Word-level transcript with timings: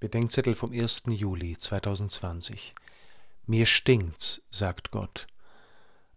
Bedenkzettel 0.00 0.54
vom 0.54 0.70
1. 0.70 1.02
Juli 1.08 1.56
2020. 1.56 2.76
Mir 3.46 3.66
stinkt's, 3.66 4.42
sagt 4.48 4.92
Gott. 4.92 5.26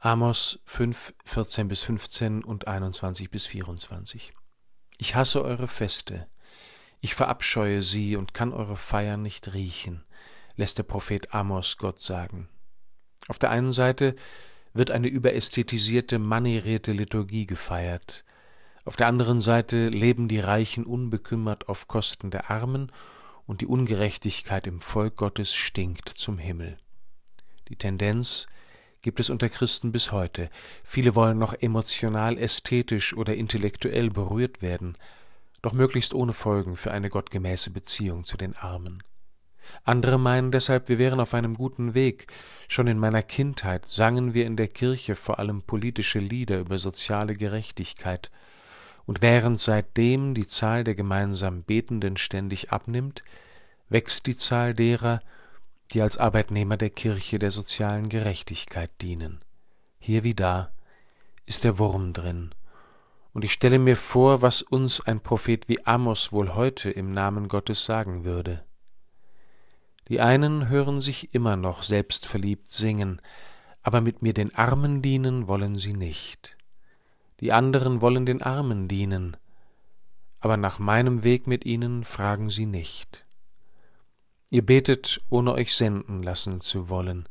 Amos 0.00 0.58
5, 0.64 1.14
14 1.24 1.68
bis 1.68 1.84
15 1.84 2.42
und 2.42 2.66
21 2.66 3.30
bis 3.30 3.46
24. 3.46 4.32
Ich 4.96 5.14
hasse 5.14 5.44
eure 5.44 5.68
Feste. 5.68 6.26
Ich 7.00 7.14
verabscheue 7.14 7.80
sie 7.80 8.16
und 8.16 8.34
kann 8.34 8.52
eure 8.52 8.74
Feiern 8.74 9.22
nicht 9.22 9.54
riechen, 9.54 10.04
lässt 10.56 10.78
der 10.78 10.82
Prophet 10.82 11.32
Amos 11.32 11.76
Gott 11.76 12.02
sagen. 12.02 12.48
Auf 13.28 13.38
der 13.38 13.50
einen 13.50 13.70
Seite 13.70 14.16
wird 14.74 14.90
eine 14.90 15.06
überästhetisierte, 15.06 16.18
manierierte 16.18 16.90
Liturgie 16.90 17.46
gefeiert. 17.46 18.24
Auf 18.84 18.96
der 18.96 19.06
anderen 19.06 19.40
Seite 19.40 19.88
leben 19.88 20.26
die 20.26 20.40
Reichen 20.40 20.84
unbekümmert 20.84 21.68
auf 21.68 21.86
Kosten 21.86 22.32
der 22.32 22.50
Armen 22.50 22.90
und 23.48 23.62
die 23.62 23.66
Ungerechtigkeit 23.66 24.66
im 24.66 24.80
Volk 24.80 25.16
Gottes 25.16 25.54
stinkt 25.54 26.10
zum 26.10 26.36
Himmel. 26.36 26.76
Die 27.68 27.76
Tendenz 27.76 28.46
gibt 29.00 29.20
es 29.20 29.30
unter 29.30 29.48
Christen 29.48 29.90
bis 29.90 30.12
heute. 30.12 30.50
Viele 30.84 31.14
wollen 31.14 31.38
noch 31.38 31.54
emotional, 31.54 32.36
ästhetisch 32.36 33.16
oder 33.16 33.34
intellektuell 33.34 34.10
berührt 34.10 34.60
werden, 34.60 34.96
doch 35.62 35.72
möglichst 35.72 36.12
ohne 36.12 36.34
Folgen 36.34 36.76
für 36.76 36.90
eine 36.90 37.08
gottgemäße 37.08 37.70
Beziehung 37.70 38.24
zu 38.24 38.36
den 38.36 38.54
Armen. 38.54 39.02
Andere 39.82 40.18
meinen 40.18 40.50
deshalb, 40.50 40.90
wir 40.90 40.98
wären 40.98 41.18
auf 41.18 41.32
einem 41.32 41.54
guten 41.54 41.94
Weg. 41.94 42.26
Schon 42.68 42.86
in 42.86 42.98
meiner 42.98 43.22
Kindheit 43.22 43.86
sangen 43.86 44.34
wir 44.34 44.44
in 44.44 44.56
der 44.56 44.68
Kirche 44.68 45.14
vor 45.14 45.38
allem 45.38 45.62
politische 45.62 46.18
Lieder 46.18 46.58
über 46.58 46.76
soziale 46.76 47.34
Gerechtigkeit, 47.34 48.30
und 49.08 49.22
während 49.22 49.58
seitdem 49.58 50.34
die 50.34 50.46
Zahl 50.46 50.84
der 50.84 50.94
gemeinsam 50.94 51.62
Betenden 51.62 52.18
ständig 52.18 52.72
abnimmt, 52.72 53.24
wächst 53.88 54.26
die 54.26 54.36
Zahl 54.36 54.74
derer, 54.74 55.20
die 55.92 56.02
als 56.02 56.18
Arbeitnehmer 56.18 56.76
der 56.76 56.90
Kirche 56.90 57.38
der 57.38 57.50
sozialen 57.50 58.10
Gerechtigkeit 58.10 58.90
dienen. 59.00 59.40
Hier 59.98 60.24
wie 60.24 60.34
da 60.34 60.72
ist 61.46 61.64
der 61.64 61.78
Wurm 61.78 62.12
drin. 62.12 62.54
Und 63.32 63.46
ich 63.46 63.54
stelle 63.54 63.78
mir 63.78 63.96
vor, 63.96 64.42
was 64.42 64.60
uns 64.60 65.00
ein 65.00 65.20
Prophet 65.20 65.70
wie 65.70 65.86
Amos 65.86 66.30
wohl 66.30 66.54
heute 66.54 66.90
im 66.90 67.10
Namen 67.10 67.48
Gottes 67.48 67.86
sagen 67.86 68.24
würde. 68.24 68.62
Die 70.08 70.20
einen 70.20 70.68
hören 70.68 71.00
sich 71.00 71.34
immer 71.34 71.56
noch 71.56 71.82
selbstverliebt 71.82 72.68
singen, 72.68 73.22
aber 73.82 74.02
mit 74.02 74.20
mir 74.20 74.34
den 74.34 74.54
Armen 74.54 75.00
dienen 75.00 75.48
wollen 75.48 75.76
sie 75.76 75.94
nicht 75.94 76.57
die 77.40 77.52
anderen 77.52 78.00
wollen 78.00 78.26
den 78.26 78.42
Armen 78.42 78.88
dienen, 78.88 79.36
aber 80.40 80.56
nach 80.56 80.78
meinem 80.78 81.24
Weg 81.24 81.46
mit 81.46 81.64
ihnen 81.64 82.04
fragen 82.04 82.50
sie 82.50 82.66
nicht. 82.66 83.24
Ihr 84.50 84.64
betet, 84.64 85.20
ohne 85.28 85.52
euch 85.52 85.74
senden 85.74 86.22
lassen 86.22 86.60
zu 86.60 86.88
wollen, 86.88 87.28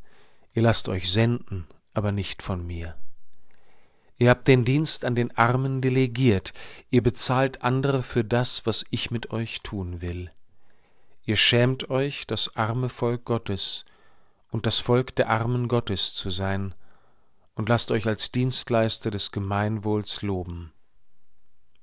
ihr 0.52 0.62
lasst 0.62 0.88
euch 0.88 1.10
senden, 1.10 1.66
aber 1.94 2.12
nicht 2.12 2.42
von 2.42 2.66
mir. 2.66 2.94
Ihr 4.18 4.30
habt 4.30 4.48
den 4.48 4.64
Dienst 4.64 5.04
an 5.04 5.14
den 5.14 5.36
Armen 5.36 5.80
delegiert, 5.80 6.52
ihr 6.90 7.02
bezahlt 7.02 7.62
andere 7.62 8.02
für 8.02 8.24
das, 8.24 8.66
was 8.66 8.84
ich 8.90 9.10
mit 9.10 9.30
euch 9.30 9.62
tun 9.62 10.00
will. 10.00 10.30
Ihr 11.24 11.36
schämt 11.36 11.90
euch, 11.90 12.26
das 12.26 12.56
arme 12.56 12.88
Volk 12.88 13.24
Gottes 13.24 13.84
und 14.50 14.66
das 14.66 14.80
Volk 14.80 15.14
der 15.14 15.28
Armen 15.28 15.68
Gottes 15.68 16.14
zu 16.14 16.30
sein, 16.30 16.74
und 17.58 17.68
lasst 17.68 17.90
euch 17.90 18.06
als 18.06 18.30
Dienstleister 18.30 19.10
des 19.10 19.32
Gemeinwohls 19.32 20.22
loben. 20.22 20.72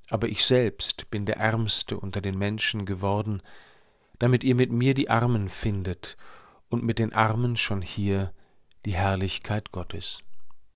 Aber 0.09 0.29
ich 0.29 0.45
selbst 0.45 1.11
bin 1.11 1.25
der 1.25 1.35
Ärmste 1.35 1.99
unter 1.99 2.21
den 2.21 2.37
Menschen 2.37 2.85
geworden, 2.85 3.41
damit 4.17 4.45
ihr 4.45 4.55
mit 4.55 4.71
mir 4.71 4.93
die 4.93 5.09
Armen 5.09 5.49
findet 5.49 6.15
und 6.69 6.83
mit 6.83 6.97
den 6.97 7.13
Armen 7.13 7.57
schon 7.57 7.81
hier 7.81 8.31
die 8.85 8.95
Herrlichkeit 8.95 9.73
Gottes. 9.73 10.21